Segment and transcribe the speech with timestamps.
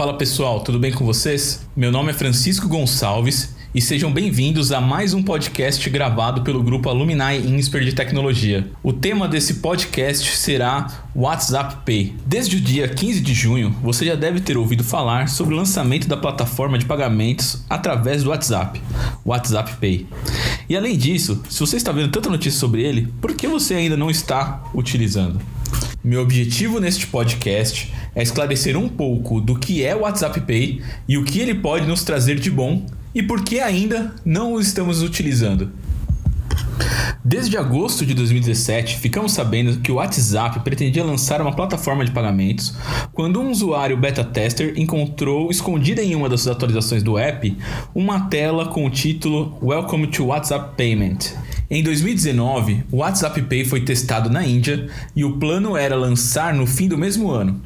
[0.00, 1.68] Fala pessoal, tudo bem com vocês?
[1.76, 6.88] Meu nome é Francisco Gonçalves e sejam bem-vindos a mais um podcast gravado pelo grupo
[6.88, 8.70] Alumni Insper de Tecnologia.
[8.82, 12.14] O tema desse podcast será WhatsApp Pay.
[12.24, 16.08] Desde o dia 15 de junho, você já deve ter ouvido falar sobre o lançamento
[16.08, 18.80] da plataforma de pagamentos através do WhatsApp,
[19.22, 20.06] WhatsApp Pay.
[20.66, 23.98] E além disso, se você está vendo tanta notícia sobre ele, por que você ainda
[23.98, 25.38] não está utilizando?
[26.02, 31.18] Meu objetivo neste podcast é esclarecer um pouco do que é o WhatsApp Pay e
[31.18, 35.02] o que ele pode nos trazer de bom e por que ainda não o estamos
[35.02, 35.70] utilizando.
[37.22, 42.74] Desde agosto de 2017, ficamos sabendo que o WhatsApp pretendia lançar uma plataforma de pagamentos
[43.12, 47.54] quando um usuário beta tester encontrou escondida em uma das atualizações do app
[47.94, 51.36] uma tela com o título Welcome to WhatsApp Payment
[51.70, 56.66] em 2019, o WhatsApp Pay foi testado na Índia e o plano era lançar no
[56.66, 57.62] fim do mesmo ano.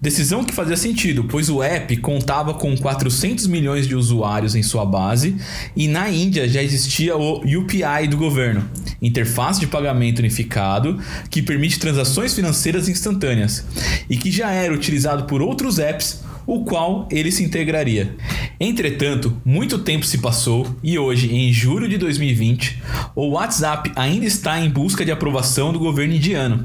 [0.00, 4.86] Decisão que fazia sentido, pois o app contava com 400 milhões de usuários em sua
[4.86, 5.36] base
[5.76, 8.64] e na Índia já existia o UPI do governo,
[9.02, 13.66] interface de pagamento unificado que permite transações financeiras instantâneas
[14.08, 18.16] e que já era utilizado por outros apps o qual ele se integraria.
[18.60, 22.80] Entretanto, muito tempo se passou e hoje, em julho de 2020,
[23.14, 26.64] o WhatsApp ainda está em busca de aprovação do governo indiano,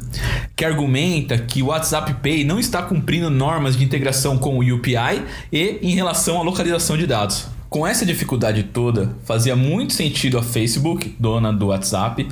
[0.55, 5.23] que argumenta que o WhatsApp Pay não está cumprindo normas de integração com o UPI
[5.51, 7.47] e em relação à localização de dados.
[7.69, 12.25] Com essa dificuldade toda, fazia muito sentido a Facebook, dona do WhatsApp,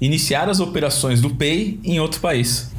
[0.00, 2.70] iniciar as operações do Pay em outro país.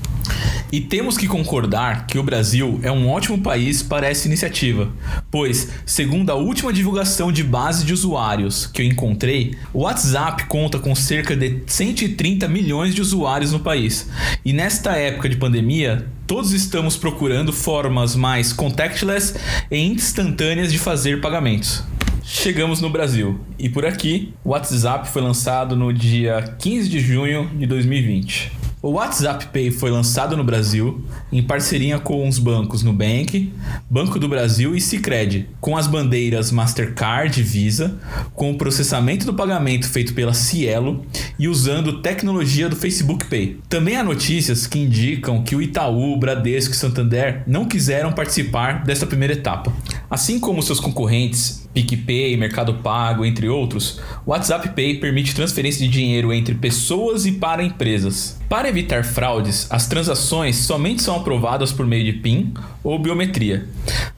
[0.72, 4.92] E temos que concordar que o Brasil é um ótimo país para essa iniciativa,
[5.31, 10.78] pois, segundo a última divulgação de base de usuários que eu encontrei, o WhatsApp conta
[10.78, 14.08] com cerca de 130 milhões de usuários no país.
[14.45, 19.33] E nesta época de pandemia, todos estamos procurando formas mais contactless
[19.72, 21.83] e instantâneas de fazer pagamentos.
[22.23, 27.49] Chegamos no Brasil e por aqui o WhatsApp foi lançado no dia 15 de junho
[27.58, 28.58] de 2020.
[28.82, 31.04] O WhatsApp Pay foi lançado no Brasil
[31.34, 33.52] em parceria com os bancos Nubank,
[33.90, 38.00] Banco do Brasil e Sicredi, com as bandeiras Mastercard e Visa,
[38.34, 41.06] com o processamento do pagamento feito pela Cielo
[41.38, 43.60] e usando tecnologia do Facebook Pay.
[43.67, 49.06] Também há notícias que indicam que o Itaú, Bradesco e Santander não quiseram participar desta
[49.06, 49.73] primeira etapa.
[50.10, 55.91] Assim como seus concorrentes PicPay, Mercado Pago, entre outros, o WhatsApp Pay permite transferência de
[55.91, 58.39] dinheiro entre pessoas e para empresas.
[58.49, 62.53] Para evitar fraudes, as transações somente são aprovadas por meio de PIN
[62.83, 63.67] ou biometria.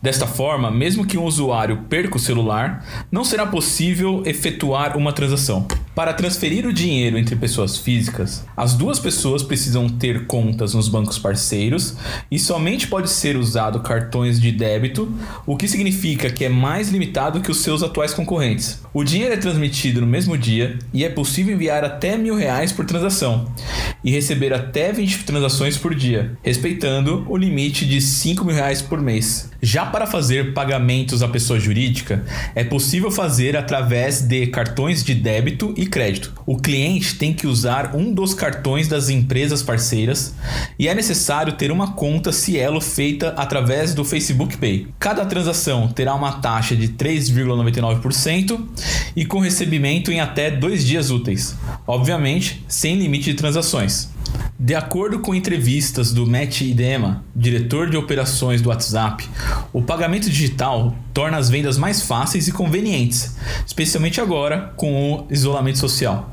[0.01, 5.67] Desta forma, mesmo que um usuário perca o celular, não será possível efetuar uma transação.
[5.93, 11.19] Para transferir o dinheiro entre pessoas físicas, as duas pessoas precisam ter contas nos bancos
[11.19, 11.97] parceiros
[12.31, 15.11] e somente pode ser usado cartões de débito,
[15.45, 18.81] o que significa que é mais limitado que os seus atuais concorrentes.
[18.93, 22.85] O dinheiro é transmitido no mesmo dia e é possível enviar até mil reais por
[22.85, 23.51] transação
[24.03, 29.01] e receber até 20 transações por dia, respeitando o limite de 5 mil reais por
[29.01, 29.50] mês.
[29.63, 35.71] Já para fazer pagamentos à pessoa jurídica, é possível fazer através de cartões de débito
[35.77, 36.33] e crédito.
[36.47, 40.33] O cliente tem que usar um dos cartões das empresas parceiras
[40.79, 44.87] e é necessário ter uma conta Cielo feita através do Facebook Pay.
[44.97, 48.59] Cada transação terá uma taxa de 3,99%
[49.15, 51.55] e com recebimento em até dois dias úteis,
[51.85, 54.09] obviamente sem limite de transações.
[54.63, 59.27] De acordo com entrevistas do Matt Idema, diretor de operações do WhatsApp,
[59.73, 63.35] o pagamento digital torna as vendas mais fáceis e convenientes,
[63.65, 66.31] especialmente agora com o isolamento social.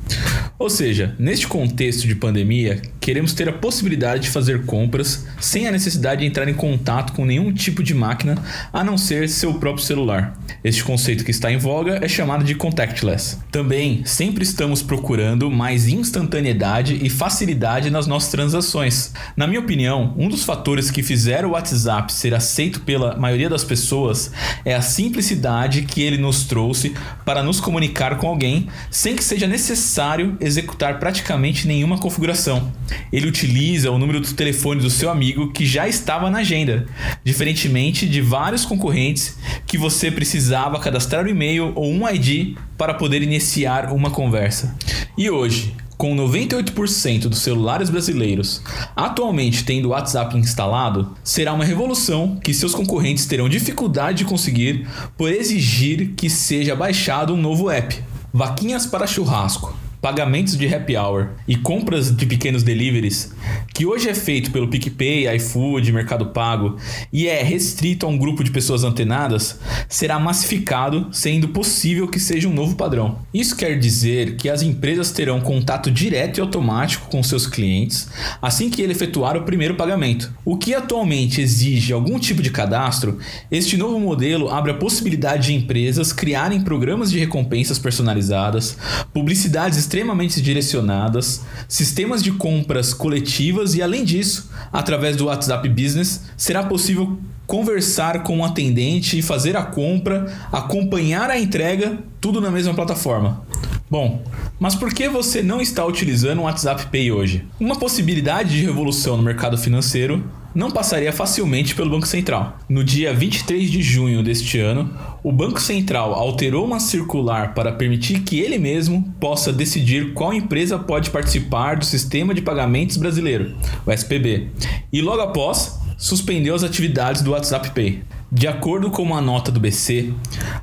[0.59, 5.71] Ou seja, neste contexto de pandemia, queremos ter a possibilidade de fazer compras sem a
[5.71, 8.35] necessidade de entrar em contato com nenhum tipo de máquina
[8.73, 10.37] a não ser seu próprio celular.
[10.65, 13.39] Este conceito que está em voga é chamado de contactless.
[13.53, 19.13] Também sempre estamos procurando mais instantaneidade e facilidade nas nossas transações.
[19.37, 23.63] Na minha opinião, um dos fatores que fizeram o WhatsApp ser aceito pela maioria das
[23.63, 24.33] pessoas
[24.65, 26.95] é a simplicidade que ele nos trouxe
[27.25, 32.73] para nos comunicar com alguém sem que seja necessário executar praticamente nenhuma configuração.
[33.13, 36.87] Ele utiliza o número do telefone do seu amigo que já estava na agenda,
[37.23, 42.95] diferentemente de vários concorrentes que você precisava cadastrar o um e-mail ou um ID para
[42.95, 44.77] poder iniciar uma conversa.
[45.17, 48.63] E hoje, com 98% dos celulares brasileiros
[48.95, 54.87] atualmente tendo o WhatsApp instalado, será uma revolução que seus concorrentes terão dificuldade de conseguir
[55.17, 58.01] por exigir que seja baixado um novo app.
[58.33, 59.88] Vaquinhas para churrasco.
[60.01, 63.33] Pagamentos de happy hour e compras de pequenos deliveries,
[63.75, 66.77] que hoje é feito pelo PicPay, iFood, Mercado Pago
[67.13, 69.59] e é restrito a um grupo de pessoas antenadas,
[69.89, 73.19] será massificado, sendo possível que seja um novo padrão.
[73.33, 78.09] Isso quer dizer que as empresas terão contato direto e automático com seus clientes
[78.41, 80.33] assim que ele efetuar o primeiro pagamento.
[80.45, 83.19] O que atualmente exige algum tipo de cadastro,
[83.51, 88.77] este novo modelo abre a possibilidade de empresas criarem programas de recompensas personalizadas,
[89.13, 96.63] publicidades extremamente direcionadas, sistemas de compras coletivas e, além disso, através do WhatsApp Business, será
[96.63, 102.51] possível conversar com o um atendente e fazer a compra, acompanhar a entrega, tudo na
[102.51, 103.43] mesma plataforma.
[103.91, 104.23] Bom,
[104.61, 107.47] mas por que você não está utilizando o WhatsApp Pay hoje?
[107.59, 110.23] Uma possibilidade de revolução no mercado financeiro
[110.55, 112.59] não passaria facilmente pelo Banco Central.
[112.69, 114.93] No dia 23 de junho deste ano,
[115.23, 120.79] o Banco Central alterou uma circular para permitir que ele mesmo possa decidir qual empresa
[120.79, 123.55] pode participar do sistema de pagamentos brasileiro,
[123.87, 124.49] o SPB,
[124.93, 128.03] e logo após suspendeu as atividades do WhatsApp Pay.
[128.31, 130.13] De acordo com uma nota do BC,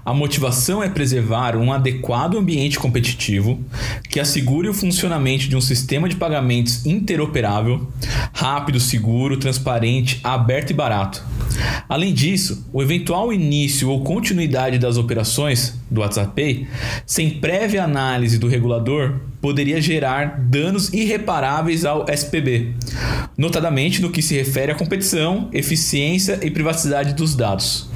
[0.06, 3.60] a motivação é preservar um adequado ambiente competitivo
[4.08, 7.88] que assegure o funcionamento de um sistema de pagamentos interoperável,
[8.32, 11.26] rápido, seguro, transparente, aberto e barato.
[11.90, 16.68] Além disso, o eventual início ou continuidade das operações do WhatsApp Pay,
[17.06, 22.74] sem prévia análise do regulador, poderia gerar danos irreparáveis ao SPB,
[23.38, 27.90] notadamente no que se refere à competição, eficiência e privacidade dos dados.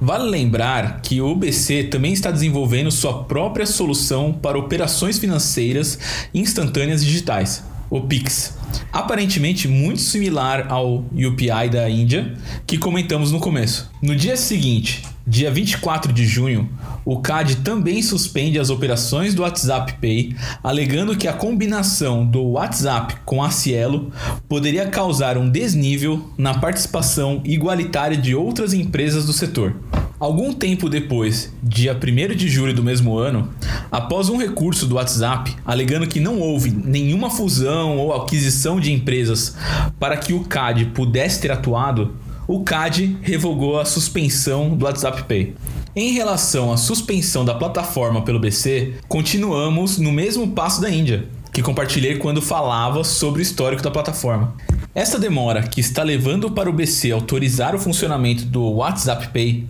[0.00, 5.98] Vale lembrar que o BC também está desenvolvendo sua própria solução para operações financeiras
[6.32, 8.56] instantâneas digitais, o Pix.
[8.92, 12.34] Aparentemente muito similar ao UPI da Índia,
[12.66, 13.90] que comentamos no começo.
[14.02, 16.68] No dia seguinte, dia 24 de junho,
[17.04, 23.16] o CAD também suspende as operações do WhatsApp Pay, alegando que a combinação do WhatsApp
[23.24, 24.12] com a Cielo
[24.48, 29.74] poderia causar um desnível na participação igualitária de outras empresas do setor.
[30.20, 33.50] Algum tempo depois, dia 1 de julho do mesmo ano,
[33.90, 39.56] após um recurso do WhatsApp alegando que não houve nenhuma fusão ou aquisição de empresas
[39.98, 42.14] para que o CAD pudesse ter atuado,
[42.46, 45.54] o CAD revogou a suspensão do WhatsApp Pay.
[45.96, 51.62] Em relação à suspensão da plataforma pelo BC, continuamos no mesmo passo da Índia, que
[51.62, 54.54] compartilhei quando falava sobre o histórico da plataforma.
[54.94, 59.66] Essa demora que está levando para o BC autorizar o funcionamento do WhatsApp Pay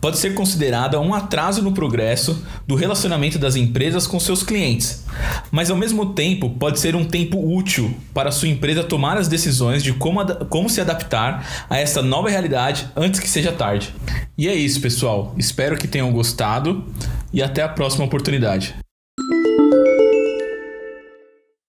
[0.00, 5.04] pode ser considerada um atraso no progresso do relacionamento das empresas com seus clientes,
[5.50, 9.82] mas ao mesmo tempo pode ser um tempo útil para sua empresa tomar as decisões
[9.82, 13.92] de como, como se adaptar a essa nova realidade antes que seja tarde.
[14.36, 15.34] E é isso, pessoal.
[15.36, 16.84] Espero que tenham gostado
[17.32, 18.76] e até a próxima oportunidade.